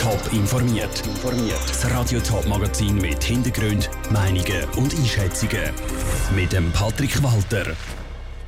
Top 0.00 0.32
informiert. 0.32 1.02
Das 1.68 1.90
Radio 1.90 2.20
Top 2.20 2.46
Magazin 2.46 2.96
mit 2.96 3.22
Hintergrund, 3.22 3.90
Meinungen 4.10 4.64
und 4.78 4.94
Einschätzungen 4.94 5.74
mit 6.34 6.54
dem 6.54 6.72
Patrick 6.72 7.22
Walter. 7.22 7.76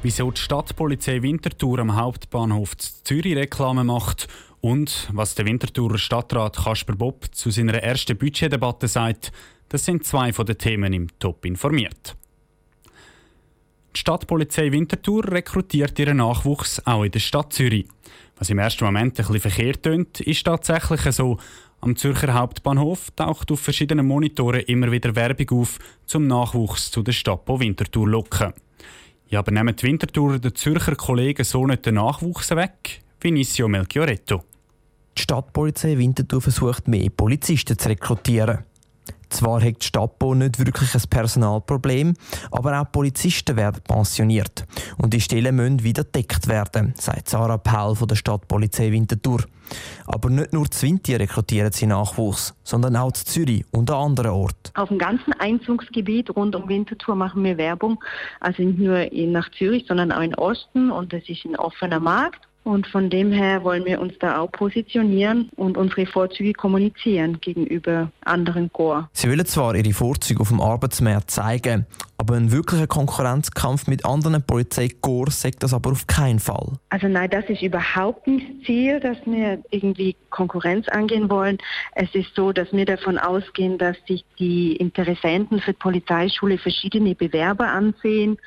Wieso 0.02 0.30
die 0.30 0.40
Stadtpolizei 0.40 1.20
Winterthur 1.20 1.80
am 1.80 1.94
Hauptbahnhof 1.94 2.74
Zürich 2.78 3.36
Reklame 3.36 3.84
macht 3.84 4.28
und 4.62 5.10
was 5.12 5.34
der 5.34 5.44
Winterthurer 5.44 5.98
Stadtrat 5.98 6.56
Kasper 6.56 6.96
Bob 6.96 7.26
zu 7.32 7.50
seiner 7.50 7.74
ersten 7.74 8.16
Budgetdebatte 8.16 8.88
sagt, 8.88 9.30
das 9.68 9.84
sind 9.84 10.06
zwei 10.06 10.32
von 10.32 10.46
den 10.46 10.56
Themen 10.56 10.94
im 10.94 11.08
Top 11.18 11.44
informiert. 11.44 12.16
Die 13.94 14.00
Stadtpolizei 14.00 14.72
Winterthur 14.72 15.30
rekrutiert 15.30 15.98
ihren 15.98 16.16
Nachwuchs 16.16 16.80
auch 16.86 17.04
in 17.04 17.10
der 17.10 17.20
Stadt 17.20 17.52
Zürich. 17.52 17.86
Was 18.36 18.50
im 18.50 18.58
ersten 18.58 18.84
Moment 18.84 19.18
ein 19.18 19.26
bisschen 19.26 19.40
verkehrt 19.40 19.82
tönt, 19.82 20.20
ist 20.20 20.44
tatsächlich 20.44 21.00
so. 21.14 21.38
Am 21.80 21.96
Zürcher 21.96 22.34
Hauptbahnhof 22.34 23.10
taucht 23.16 23.50
auf 23.50 23.60
verschiedenen 23.60 24.06
Monitoren 24.06 24.60
immer 24.60 24.92
wieder 24.92 25.16
Werbung 25.16 25.60
auf, 25.60 25.78
zum 26.06 26.28
Nachwuchs 26.28 26.92
zu 26.92 27.02
der 27.02 27.12
Stadt 27.12 27.48
Winterthur 27.48 28.08
locken. 28.08 28.52
Ja, 29.28 29.40
aber 29.40 29.50
nehmen 29.50 29.74
die 29.74 29.82
Winterthurer 29.84 30.38
den 30.38 30.54
Zürcher 30.54 30.94
Kollegen 30.94 31.42
so 31.42 31.66
nicht 31.66 31.84
den 31.86 31.96
Nachwuchs 31.96 32.50
weg? 32.50 33.00
Vinicio 33.20 33.66
Melchioretto. 33.66 34.44
Die 35.16 35.22
Stadtpolizei 35.22 35.98
Winterthur 35.98 36.40
versucht, 36.40 36.86
mehr 36.86 37.10
Polizisten 37.10 37.78
zu 37.78 37.88
rekrutieren. 37.88 38.64
Zwar 39.32 39.62
hat 39.62 39.82
die 39.82 39.86
Stapo 39.86 40.34
nicht 40.34 40.58
wirklich 40.58 40.94
ein 40.94 41.02
Personalproblem, 41.08 42.14
aber 42.50 42.80
auch 42.80 42.92
Polizisten 42.92 43.56
werden 43.56 43.80
pensioniert. 43.82 44.66
Und 44.98 45.14
die 45.14 45.22
Stellen 45.22 45.56
müssen 45.56 45.82
wieder 45.82 46.04
deckt 46.04 46.48
werden, 46.48 46.92
sagt 46.98 47.30
Sarah 47.30 47.56
Paul 47.56 47.96
von 47.96 48.08
der 48.08 48.16
Stadtpolizei 48.16 48.92
Winterthur. 48.92 49.44
Aber 50.06 50.28
nicht 50.28 50.52
nur 50.52 50.70
zu 50.70 50.86
Winter 50.86 51.18
rekrutieren 51.18 51.72
sie 51.72 51.86
Nachwuchs, 51.86 52.54
sondern 52.62 52.94
auch 52.94 53.12
zu 53.12 53.24
Zürich 53.24 53.64
und 53.70 53.90
an 53.90 54.10
anderen 54.10 54.32
Orten. 54.32 54.70
Auf 54.74 54.90
dem 54.90 54.98
ganzen 54.98 55.32
Einzugsgebiet 55.38 56.28
rund 56.36 56.54
um 56.54 56.68
Winterthur 56.68 57.14
machen 57.14 57.42
wir 57.42 57.56
Werbung. 57.56 58.02
Also 58.40 58.62
nicht 58.62 58.78
nur 58.78 59.08
nach 59.30 59.50
Zürich, 59.52 59.86
sondern 59.88 60.12
auch 60.12 60.20
in 60.20 60.34
Osten 60.34 60.90
und 60.90 61.14
das 61.14 61.22
ist 61.26 61.46
ein 61.46 61.56
offener 61.56 62.00
Markt. 62.00 62.40
Und 62.64 62.86
von 62.86 63.10
dem 63.10 63.32
her 63.32 63.64
wollen 63.64 63.84
wir 63.84 64.00
uns 64.00 64.14
da 64.20 64.38
auch 64.38 64.50
positionieren 64.52 65.50
und 65.56 65.76
unsere 65.76 66.06
Vorzüge 66.06 66.52
kommunizieren 66.52 67.40
gegenüber 67.40 68.10
anderen 68.24 68.72
Chor. 68.72 69.08
Sie 69.12 69.28
wollen 69.28 69.44
zwar 69.46 69.74
ihre 69.74 69.92
Vorzüge 69.92 70.40
auf 70.40 70.48
dem 70.48 70.60
Arbeitsmarkt 70.60 71.30
zeigen, 71.30 71.86
aber 72.22 72.36
ein 72.36 72.52
wirklicher 72.52 72.86
Konkurrenzkampf 72.86 73.88
mit 73.88 74.04
anderen 74.04 74.44
Polizeikorps 74.44 75.40
sagt 75.40 75.64
das 75.64 75.74
aber 75.74 75.90
auf 75.90 76.06
keinen 76.06 76.38
Fall. 76.38 76.74
Also 76.88 77.08
nein, 77.08 77.28
das 77.28 77.44
ist 77.48 77.62
überhaupt 77.62 78.28
nicht 78.28 78.46
das 78.48 78.66
Ziel, 78.66 79.00
dass 79.00 79.16
wir 79.26 79.58
irgendwie 79.70 80.14
Konkurrenz 80.30 80.86
angehen 80.88 81.28
wollen. 81.28 81.58
Es 81.96 82.14
ist 82.14 82.32
so, 82.36 82.52
dass 82.52 82.72
wir 82.72 82.86
davon 82.86 83.18
ausgehen, 83.18 83.76
dass 83.76 83.96
sich 84.06 84.24
die 84.38 84.76
Interessenten 84.76 85.60
für 85.60 85.72
die 85.72 85.78
Polizeischule 85.78 86.58
verschiedene 86.58 87.16
Bewerber 87.16 87.66
ansehen 87.66 88.38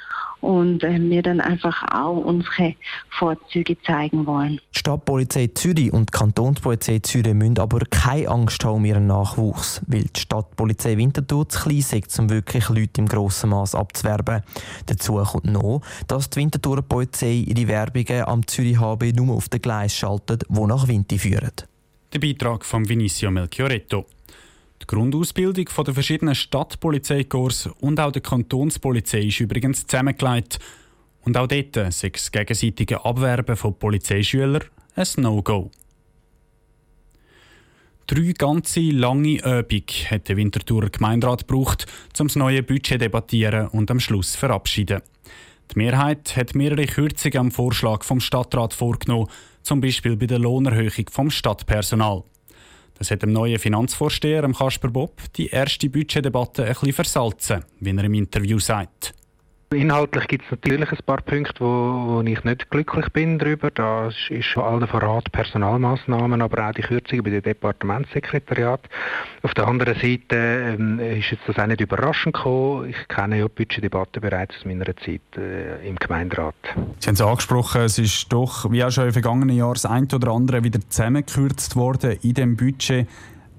und 0.46 0.84
äh, 0.84 1.00
wir 1.00 1.24
dann 1.24 1.42
einfach 1.42 1.84
auch 1.92 2.18
unsere 2.18 2.76
Vorzüge 3.10 3.82
zeigen 3.82 4.26
wollen. 4.26 4.62
Die 4.74 4.80
Stadtpolizei 4.80 5.48
Zürich 5.48 5.92
und 5.92 6.10
die 6.14 6.18
Kantonspolizei 6.18 7.00
Zürich 7.00 7.34
müssen 7.34 7.60
aber 7.60 7.80
keine 7.90 8.30
Angst 8.30 8.64
haben 8.64 8.76
um 8.76 8.86
ihren 8.86 9.08
Nachwuchs, 9.08 9.82
weil 9.88 10.04
die 10.04 10.20
Stadtpolizei 10.20 10.98
Winterthur 10.98 11.50
zu 11.50 11.62
klein 11.62 11.80
ist, 11.80 12.20
um 12.20 12.30
wirklich 12.30 12.70
Leute 12.70 13.02
im 13.02 13.08
grossen 13.08 13.50
Maß 13.50 13.65
abzuwerben. 13.74 14.44
Dazu 14.86 15.16
kommt 15.16 15.46
noch, 15.46 15.82
dass 16.08 16.30
die 16.30 16.42
Winterthurer 16.42 16.84
Polizei 16.84 17.46
ihre 17.48 17.68
Werbungen 17.68 18.24
am 18.24 18.46
Zürich 18.46 18.80
HB 18.80 19.14
nur 19.14 19.36
auf 19.36 19.50
den 19.50 19.62
Gleis 19.62 19.96
schaltet, 19.96 20.44
die 20.50 20.62
nach 20.62 20.88
Winti 20.88 21.18
führen. 21.18 21.54
Der 22.14 22.20
Beitrag 22.20 22.64
von 22.64 22.88
Vinicio 22.88 23.32
Melchioretto. 23.32 24.06
Die 24.82 24.88
Grundausbildung 24.88 25.66
der 25.86 25.94
verschiedenen 25.94 26.36
Stadtpolizeikorps 26.36 27.70
und 27.80 28.00
auch 28.00 28.12
der 28.12 28.22
Kantonspolizei 28.22 29.22
ist 29.22 29.40
übrigens 29.40 29.88
zusammengelegt. 29.88 30.60
Und 31.24 31.38
auch 31.38 31.48
dort 31.48 31.76
ist 31.78 32.04
das 32.04 32.32
gegenseitige 32.32 33.04
Abwerben 33.04 33.56
von 33.56 33.74
Polizeischülern 33.74 34.64
ein 34.96 35.08
No-Go. 35.18 35.72
Drei 38.08 38.34
ganze 38.38 38.82
lange 38.82 39.38
Übungen 39.40 40.12
hat 40.12 40.30
der 40.30 40.38
Winterthurer 40.38 40.90
Gemeinderat 40.90 41.48
gebraucht, 41.48 41.88
um 42.20 42.28
das 42.28 42.36
neue 42.36 42.62
Budget 42.62 43.02
debattieren 43.02 43.68
und 43.70 43.90
am 43.90 44.00
Schluss 44.00 44.36
verabschieden. 44.36 45.02
Die 45.72 45.80
Mehrheit 45.80 46.38
hat 46.38 46.54
mehrere 46.54 46.86
Kürzungen 46.86 47.38
am 47.40 47.52
Vorschlag 47.52 48.04
vom 48.04 48.20
Stadtrat 48.20 48.76
vorgenommen, 48.76 49.28
zum 49.64 49.82
Beispiel 49.82 50.16
bei 50.18 50.28
der 50.28 50.38
Lohnerhöhung 50.38 51.10
vom 51.10 51.32
Stadtpersonal. 51.32 52.24
Das 53.00 53.10
hat 53.10 53.24
dem 53.24 53.34
neuen 53.34 53.58
Finanzvorsteher 53.58 54.48
Kasper 54.54 54.90
Bob 54.90 55.20
die 55.34 55.48
erste 55.48 55.90
Budgetdebatte 55.90 56.64
ein 56.64 56.74
bisschen 56.74 56.94
versalzen, 56.94 57.66
wie 57.80 57.90
er 57.90 58.04
im 58.04 58.14
Interview 58.14 58.60
sagt. 58.60 59.16
Inhaltlich 59.74 60.28
gibt 60.28 60.46
es 60.46 60.52
natürlich 60.52 60.92
ein 60.92 60.98
paar 61.06 61.22
Punkte, 61.22 61.60
wo, 61.60 61.66
wo 61.66 62.22
ich 62.22 62.44
nicht 62.44 62.70
glücklich 62.70 63.10
bin 63.10 63.40
darüber. 63.40 63.72
Das 63.72 64.14
ist 64.30 64.46
schon 64.46 64.64
allen 64.64 64.88
voran 64.88 65.24
Personalmaßnahmen, 65.32 66.42
aber 66.42 66.70
auch 66.70 66.74
die 66.74 66.84
Kürzungen 66.84 67.24
bei 67.24 67.32
den 67.32 67.42
Departementssekretariat. 67.42 68.82
Auf 69.42 69.54
der 69.56 69.68
anderen 69.68 69.96
Seite 69.96 70.78
ähm, 70.78 71.00
ist 71.00 71.32
jetzt 71.32 71.44
das 71.48 71.58
auch 71.58 71.66
nicht 71.66 71.82
überraschend 71.82 72.36
gekommen. 72.36 72.90
Ich 72.90 73.08
kenne 73.08 73.40
ja 73.40 73.48
die 73.48 73.54
Budgetdebatte 73.54 74.22
bereits 74.22 74.56
aus 74.56 74.66
meiner 74.66 74.86
Zeit 74.86 75.22
äh, 75.36 75.88
im 75.88 75.96
Gemeinderat. 75.96 76.56
Sie 77.00 77.08
haben 77.08 77.16
es 77.16 77.22
angesprochen, 77.22 77.82
es 77.82 77.98
ist 77.98 78.32
doch, 78.32 78.72
wie 78.72 78.84
auch 78.84 78.92
schon 78.92 79.08
im 79.08 79.14
vergangenen 79.14 79.56
Jahr, 79.58 79.74
das 79.74 79.86
eine 79.86 80.08
oder 80.14 80.32
andere 80.32 80.64
wieder 80.64 80.80
zusammengekürzt 80.88 81.76
worden 81.76 82.18
in 82.22 82.34
dem 82.36 82.56
Budget. 82.56 83.08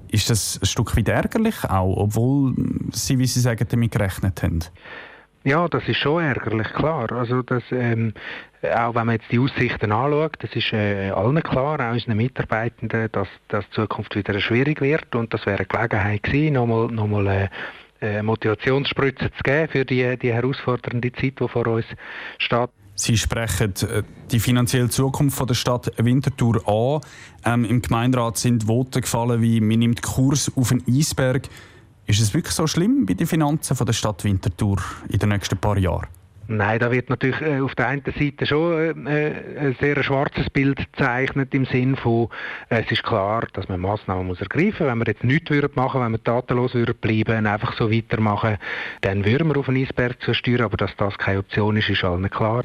Ist 0.09 0.31
das 0.31 0.61
ein 0.63 0.67
Stück 0.67 0.97
weit 0.97 1.09
ärgerlich 1.09 1.65
auch, 1.65 1.97
obwohl 1.97 2.55
Sie, 2.93 3.19
wie 3.19 3.27
Sie 3.27 3.41
sagen, 3.41 3.67
damit 3.69 3.91
gerechnet 3.91 4.43
haben? 4.43 4.61
Ja, 5.47 5.69
das 5.69 5.87
ist 5.87 5.99
schon 5.99 6.25
ärgerlich, 6.25 6.67
klar. 6.73 7.13
Also 7.13 7.41
das, 7.41 7.63
ähm, 7.71 8.15
auch 8.63 8.97
wenn 8.97 9.07
man 9.07 9.15
jetzt 9.15 9.31
die 9.31 9.39
Aussichten 9.39 9.93
anschaut, 9.93 10.33
das 10.41 10.51
ist 10.57 10.73
äh, 10.73 11.11
allen 11.11 11.41
klar, 11.41 11.79
auch 11.79 11.93
unseren 11.93 12.17
Mitarbeitenden, 12.17 13.09
dass, 13.13 13.29
die 13.53 13.71
Zukunft 13.71 14.17
wieder 14.17 14.41
schwierig 14.41 14.81
wird 14.81 15.15
und 15.15 15.33
das 15.33 15.47
wäre 15.47 15.59
eine 15.59 15.67
Gelegenheit 15.67 16.25
gewesen, 16.25 16.55
nochmal, 16.55 16.89
nochmal 16.89 17.27
äh, 17.29 17.49
äh, 18.01 18.23
Motivationsspritze 18.25 19.31
zu 19.31 19.43
geben 19.45 19.69
für 19.69 19.85
die, 19.85 20.17
die 20.19 20.33
herausfordernde 20.33 21.13
Zeit, 21.13 21.39
die 21.39 21.49
vor 21.49 21.69
uns 21.69 21.87
steht. 22.39 22.71
Sie 22.97 23.17
sprechen 23.17 23.73
äh, 23.89 24.03
die 24.33 24.41
finanzielle 24.41 24.89
Zukunft 24.89 25.49
der 25.49 25.55
Stadt 25.55 25.93
Winterthur 25.97 26.69
an. 26.69 27.03
Ähm, 27.45 27.65
Im 27.67 27.83
Gemeinderat 27.83 28.37
sind 28.39 28.65
Voten 28.65 29.01
gefallen 29.01 29.41
wie 29.41 29.61
«Man 29.61 29.79
nimmt 29.79 30.03
Kurs 30.03 30.51
auf 30.57 30.73
einen 30.73 30.83
Eisberg». 30.89 31.49
Ist 32.07 32.21
es 32.21 32.33
wirklich 32.33 32.55
so 32.55 32.67
schlimm 32.69 33.05
bei 33.05 33.15
den 33.15 33.27
Finanzen 33.27 33.77
von 33.77 33.85
der 33.85 33.93
Stadt 33.93 34.23
Winterthur 34.23 34.79
in 35.09 35.19
den 35.19 35.31
nächsten 35.31 35.59
paar 35.59 35.77
Jahren? 35.77 36.07
Nein, 36.49 36.79
da 36.79 36.93
wird 36.93 37.11
natürlich 37.11 37.41
äh, 37.41 37.61
auf 37.61 37.75
der 37.75 37.89
einen 37.89 38.05
Seite 38.05 38.47
schon 38.47 39.07
äh, 39.09 39.33
ein 39.59 39.77
sehr 39.81 40.01
schwarzes 40.05 40.49
Bild 40.51 40.77
gezeichnet 40.77 41.53
im 41.53 41.65
Sinn 41.65 41.97
von, 41.97 42.29
äh, 42.69 42.85
es 42.85 42.93
ist 42.93 43.03
klar, 43.03 43.49
dass 43.53 43.69
man 43.69 43.81
Massnahmen 43.81 44.29
muss 44.29 44.41
ergreifen. 44.41 44.87
Wenn 44.87 44.99
wir 44.99 45.07
jetzt 45.09 45.25
nichts 45.25 45.51
würden 45.51 45.73
machen, 45.75 46.01
wenn 46.01 46.13
wir 46.13 46.23
tatenlos 46.23 46.75
würden 46.75 46.95
bleiben, 47.01 47.47
einfach 47.47 47.77
so 47.77 47.91
weitermachen, 47.91 48.59
dann 49.01 49.25
würden 49.25 49.49
wir 49.49 49.57
auf 49.57 49.69
einen 49.69 49.83
Eisberg 49.83 50.23
zusteuern, 50.23 50.67
aber 50.67 50.77
dass 50.77 50.95
das 50.97 51.19
keine 51.19 51.41
Option 51.41 51.77
ist, 51.77 51.89
ist 51.89 52.05
allen 52.05 52.31
klar. 52.31 52.63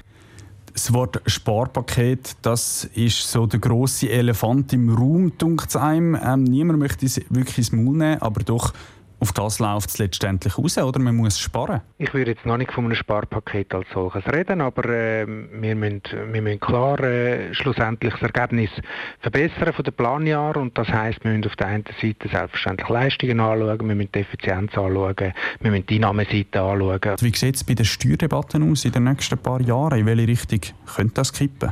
Das 0.72 0.94
Wort 0.94 1.19
Sparpaket, 1.25 2.35
das 2.44 2.85
ist 2.94 3.30
so 3.31 3.47
der 3.47 3.59
große 3.59 4.07
Elefant 4.09 4.72
im 4.74 4.96
Raum, 4.96 5.35
dunkt 5.40 5.75
einem. 5.75 6.16
Ähm, 6.24 6.44
niemand 6.44 6.78
möchte 6.78 7.07
es 7.07 7.19
wirklich 7.30 7.57
ins 7.57 7.72
Maul 7.72 7.97
nehmen, 7.97 8.22
aber 8.22 8.44
doch 8.44 8.74
auf 9.21 9.31
das 9.33 9.59
läuft 9.59 9.89
es 9.89 9.99
letztendlich 9.99 10.57
raus, 10.57 10.79
oder? 10.79 10.99
Man 10.99 11.15
muss 11.15 11.39
sparen. 11.39 11.81
Ich 11.99 12.11
würde 12.13 12.31
jetzt 12.31 12.45
noch 12.45 12.57
nicht 12.57 12.71
von 12.71 12.85
einem 12.85 12.95
Sparpaket 12.95 13.73
als 13.75 13.87
solches 13.93 14.25
reden, 14.25 14.61
aber 14.61 14.89
äh, 14.89 15.27
wir, 15.27 15.75
müssen, 15.75 16.01
wir 16.31 16.41
müssen 16.41 16.59
klar 16.59 16.99
äh, 17.01 17.53
schlussendlich 17.53 18.13
das 18.13 18.23
Ergebnis 18.23 18.71
verbessern 19.19 19.73
von 19.73 19.83
den 19.83 19.93
Planjahren 19.93 20.63
und 20.63 20.77
das 20.77 20.87
heisst, 20.89 21.23
wir 21.23 21.31
müssen 21.31 21.45
auf 21.45 21.55
der 21.55 21.67
einen 21.67 21.85
Seite 22.01 22.27
selbstverständlich 22.29 22.89
Leistungen 22.89 23.39
anschauen, 23.39 23.88
wir 23.88 23.95
müssen 23.95 24.12
die 24.12 24.19
Effizienz 24.19 24.75
anschauen, 24.75 25.15
wir 25.59 25.71
müssen 25.71 25.85
die 25.85 25.95
Einnahmeseite 25.95 26.62
anschauen. 26.62 27.15
Wie 27.21 27.35
sieht 27.35 27.56
es 27.56 27.63
bei 27.63 27.75
den 27.75 27.85
Steuerdebatten 27.85 28.71
aus 28.71 28.85
in 28.85 28.91
den 28.91 29.03
nächsten 29.03 29.38
paar 29.38 29.62
Jahren? 29.62 30.00
In 30.00 30.07
welche 30.07 30.27
Richtung 30.27 30.62
könnte 30.95 31.13
das 31.13 31.31
kippen? 31.31 31.71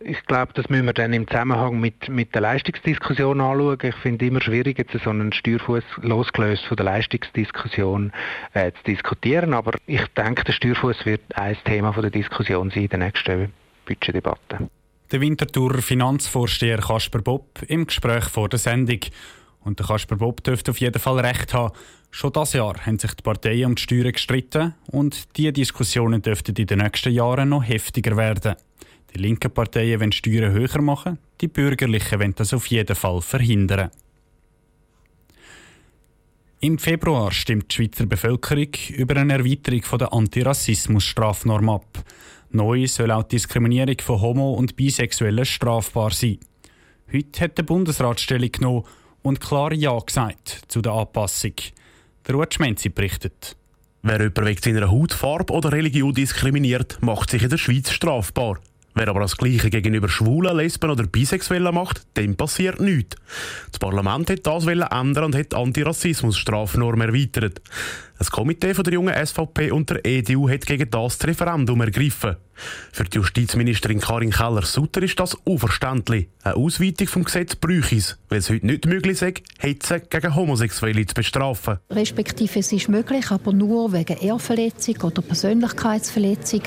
Ich 0.00 0.24
glaube, 0.26 0.52
das 0.54 0.68
müssen 0.68 0.86
wir 0.86 0.92
dann 0.92 1.12
im 1.12 1.26
Zusammenhang 1.26 1.80
mit, 1.80 2.08
mit 2.08 2.32
der 2.32 2.42
Leistungsdiskussion 2.42 3.40
anschauen. 3.40 3.78
Ich 3.82 3.94
finde 3.96 4.24
es 4.24 4.30
immer 4.30 4.40
schwierig, 4.40 4.78
jetzt 4.78 4.92
so 5.02 5.10
einen 5.10 5.32
Steuerfuß 5.32 5.82
losgelöst 6.02 6.64
von 6.66 6.76
der 6.76 6.86
Leistungsdiskussion 6.86 8.12
äh, 8.54 8.70
zu 8.70 8.82
diskutieren. 8.84 9.54
Aber 9.54 9.72
ich 9.86 10.06
denke, 10.16 10.44
der 10.44 10.52
Steuerfuß 10.52 11.04
wird 11.04 11.22
ein 11.34 11.56
Thema 11.64 11.92
von 11.92 12.02
der 12.02 12.12
Diskussion 12.12 12.70
sein 12.70 12.84
in 12.84 12.88
der 12.90 12.98
nächsten 13.00 13.52
Budgetdebatte. 13.86 14.70
Der 15.10 15.20
Winterthur 15.20 15.74
Finanzvorsteher 15.82 16.78
Kasper 16.78 17.20
Bob 17.20 17.60
im 17.66 17.86
Gespräch 17.86 18.24
vor 18.24 18.48
der 18.48 18.60
Sendung. 18.60 19.00
Und 19.64 19.80
der 19.80 19.86
Kasper 19.86 20.16
Bob 20.16 20.44
dürfte 20.44 20.70
auf 20.70 20.78
jeden 20.78 21.00
Fall 21.00 21.18
recht 21.18 21.52
haben. 21.54 21.74
Schon 22.12 22.32
das 22.32 22.52
Jahr 22.52 22.74
haben 22.86 23.00
sich 23.00 23.14
die 23.14 23.22
Parteien 23.22 23.66
um 23.66 23.74
die 23.74 23.82
Steuern 23.82 24.12
gestritten 24.12 24.74
und 24.92 25.36
diese 25.36 25.52
Diskussionen 25.52 26.22
dürften 26.22 26.54
in 26.54 26.66
den 26.66 26.78
nächsten 26.78 27.12
Jahren 27.12 27.48
noch 27.48 27.66
heftiger 27.66 28.16
werden. 28.16 28.54
Die 29.14 29.18
linken 29.18 29.50
Parteien 29.50 30.00
wollen 30.00 30.12
Steuern 30.12 30.52
höher 30.52 30.80
machen, 30.82 31.18
die 31.40 31.48
Bürgerlichen 31.48 32.20
wollen 32.20 32.34
das 32.34 32.52
auf 32.52 32.66
jeden 32.66 32.96
Fall 32.96 33.20
verhindern. 33.20 33.90
Im 36.60 36.76
Februar 36.76 37.30
stimmt 37.30 37.70
die 37.70 37.76
Schweizer 37.76 38.06
Bevölkerung 38.06 38.70
über 38.90 39.16
eine 39.16 39.34
Erweiterung 39.34 39.82
der 39.98 40.12
Antirassismus-Strafnorm 40.12 41.68
ab. 41.68 42.04
Neu 42.50 42.86
soll 42.88 43.12
auch 43.12 43.22
die 43.22 43.36
Diskriminierung 43.36 43.96
von 44.00 44.20
Homo- 44.20 44.54
und 44.54 44.74
Bisexuellen 44.74 45.44
strafbar 45.44 46.10
sein. 46.10 46.38
Heute 47.12 47.40
hat 47.42 47.58
der 47.58 47.62
Bundesrat 47.62 48.20
Stellung 48.20 48.50
genommen 48.50 48.84
und 49.22 49.40
klar 49.40 49.72
Ja 49.72 49.96
gesagt 49.98 50.62
zu 50.66 50.80
der 50.80 50.92
Anpassung. 50.92 51.54
Der 52.26 52.34
Ruud 52.34 52.52
Schmenzi 52.52 52.88
berichtet. 52.88 53.56
Wer 54.02 54.20
jemanden 54.20 54.46
wegen 54.46 54.60
seiner 54.60 54.90
Hautfarbe 54.90 55.52
oder 55.52 55.72
Religion 55.72 56.12
diskriminiert, 56.12 56.98
macht 57.02 57.30
sich 57.30 57.42
in 57.42 57.50
der 57.50 57.58
Schweiz 57.58 57.90
strafbar. 57.90 58.58
Wer 58.98 59.06
aber 59.06 59.20
das 59.20 59.36
Gleiche 59.36 59.70
gegenüber 59.70 60.08
Schwulen, 60.08 60.56
Lesben 60.56 60.90
oder 60.90 61.06
Bisexuellen 61.06 61.72
macht, 61.72 62.04
dem 62.16 62.34
passiert 62.34 62.80
nichts. 62.80 63.14
Das 63.70 63.78
Parlament 63.78 64.28
hat 64.28 64.44
das 64.44 64.66
ändern 64.66 65.26
und 65.26 65.36
hat 65.36 65.54
Antirassismus-Strafnorm 65.54 67.00
erweitert. 67.02 67.60
Ein 68.20 68.26
Komitee 68.26 68.74
von 68.74 68.82
der 68.82 68.94
jungen 68.94 69.14
SVP 69.14 69.70
und 69.70 69.90
der 69.90 70.04
EDU 70.04 70.48
hat 70.48 70.66
gegen 70.66 70.90
das, 70.90 71.18
das 71.18 71.28
Referendum 71.28 71.80
ergriffen. 71.80 72.36
Für 72.92 73.04
die 73.04 73.18
Justizministerin 73.18 74.00
Karin 74.00 74.30
Keller-Sutter 74.30 75.02
ist 75.02 75.20
das 75.20 75.34
unverständlich. 75.34 76.28
Eine 76.42 76.56
Ausweitung 76.56 77.06
vom 77.06 77.22
Gesetz 77.24 77.54
bräuchte 77.54 77.94
es, 77.94 78.18
weil 78.28 78.38
es 78.38 78.50
heute 78.50 78.66
nicht 78.66 78.86
möglich 78.86 79.22
ist, 79.22 79.42
Hetze 79.58 80.00
gegen 80.00 80.34
Homosexuelle 80.34 81.06
zu 81.06 81.14
bestrafen. 81.14 81.78
Respektive 81.90 82.58
es 82.58 82.72
ist 82.72 82.88
möglich, 82.88 83.30
aber 83.30 83.52
nur 83.52 83.92
wegen 83.92 84.16
Ehrverletzung 84.16 84.96
oder 85.02 85.22
Persönlichkeitsverletzung. 85.22 86.62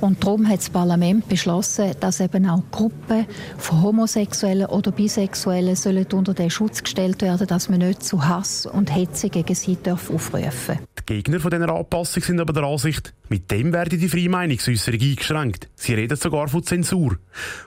Und 0.00 0.22
darum 0.22 0.48
hat 0.48 0.58
das 0.58 0.70
Parlament 0.70 1.28
beschlossen, 1.28 1.92
dass 1.98 2.20
eben 2.20 2.48
auch 2.48 2.62
Gruppen 2.70 3.26
von 3.58 3.82
Homosexuellen 3.82 4.66
oder 4.66 4.92
Bisexuellen 4.92 5.74
sollen 5.74 6.06
unter 6.12 6.34
den 6.34 6.50
Schutz 6.50 6.82
gestellt 6.82 7.22
werden, 7.22 7.48
dass 7.48 7.68
man 7.68 7.80
nicht 7.80 8.04
zu 8.04 8.24
Hass 8.24 8.66
und 8.66 8.94
Hetze 8.94 9.28
gegen 9.28 9.54
sie 9.54 9.76
aufrufen 9.90 10.42
darf. 10.42 10.70
Die 10.98 11.14
Gegner 11.14 11.40
von 11.40 11.50
dieser 11.50 11.74
Anpassung 11.74 12.22
sind 12.22 12.40
aber 12.40 12.52
der 12.52 12.64
Ansicht, 12.64 13.14
mit 13.28 13.50
dem 13.50 13.72
werde 13.72 13.96
die 13.96 14.08
freie 14.08 14.28
Meinungsäußerung 14.28 15.00
eingeschränkt. 15.00 15.68
Sie 15.74 15.94
reden 15.94 16.16
sogar 16.16 16.48
von 16.48 16.62
Zensur. 16.62 17.18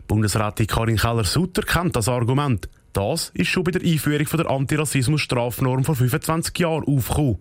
Bundesrätin 0.07 0.67
Karin 0.67 0.97
Keller-Sutter 0.97 1.63
kennt 1.63 1.95
das 1.95 2.07
Argument. 2.07 2.69
Das 2.95 3.31
ist 3.33 3.49
schon 3.49 3.65
bei 3.65 3.71
der 3.71 3.81
Einführung 3.81 4.25
der 4.25 4.49
Antirassismus-Strafnorm 4.49 5.83
vor 5.83 5.95
25 5.95 6.57
Jahren 6.59 6.85
aufgekommen. 6.85 7.39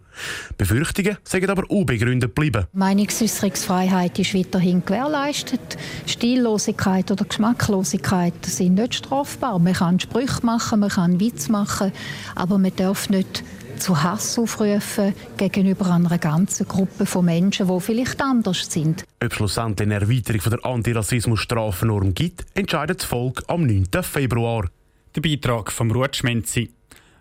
Befürchtungen 0.59 1.17
sind 1.23 1.49
aber 1.49 1.71
unbegründet 1.71 2.35
geblieben. 2.35 2.67
Meinungsäußerungsfreiheit 2.73 4.19
ist 4.19 4.35
weiterhin 4.35 4.85
gewährleistet. 4.85 5.79
Stillosigkeit 6.07 7.13
oder 7.13 7.25
Geschmacklosigkeit 7.25 8.35
sind 8.45 8.75
nicht 8.75 8.97
strafbar. 8.97 9.61
Man 9.61 9.75
kann 9.75 10.01
Sprüche 10.01 10.45
machen, 10.45 10.81
man 10.81 10.89
kann 10.89 11.21
Witz 11.21 11.49
machen, 11.49 11.93
aber 12.35 12.59
man 12.59 12.75
darf 12.75 13.09
nicht 13.09 13.45
zu 13.77 14.03
Hass 14.03 14.39
aufrufen 14.39 15.15
gegenüber 15.37 15.91
einer 15.91 16.19
ganzen 16.19 16.67
Gruppe 16.67 17.07
von 17.07 17.25
Menschen, 17.25 17.69
die 17.69 17.81
vielleicht 17.81 18.21
anders 18.21 18.71
sind. 18.71 19.05
Ob 19.23 19.31
es 19.31 19.35
schlussendlich 19.35 19.87
eine 19.87 20.01
Erweiterung 20.01 20.41
der 20.51 20.65
Antirassismus-Strafnorm 20.65 22.15
gibt, 22.15 22.45
entscheidet 22.55 23.01
das 23.01 23.07
Volk 23.07 23.43
am 23.49 23.67
9. 23.67 23.87
Februar. 24.03 24.69
Der 25.15 25.21
Beitrag 25.21 25.71
vom 25.71 25.91
Ruud 25.91 26.17
Schmenzi. 26.17 26.71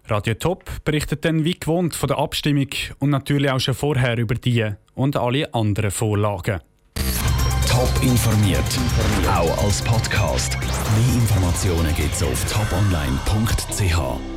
Radio 0.08 0.34
Top 0.34 0.66
berichtet 0.84 1.24
dann 1.24 1.46
wie 1.46 1.58
gewohnt 1.58 1.96
von 1.96 2.08
der 2.08 2.18
Abstimmung 2.18 2.68
und 3.00 3.12
natürlich 3.12 3.50
auch 3.52 3.60
schon 3.60 3.74
vorher 3.74 4.18
über 4.18 4.36
die 4.36 4.70
und 4.96 5.16
alle 5.16 5.54
anderen 5.54 5.92
Vorlagen. 5.92 6.60
Top 7.70 7.90
informiert, 8.04 8.60
auch 9.28 9.64
als 9.64 9.82
Podcast. 9.82 10.58
Mehr 10.60 11.16
Informationen 11.16 11.96
gibt 11.96 12.14
es 12.14 12.22
auf 12.22 12.46
toponline.ch. 12.52 14.33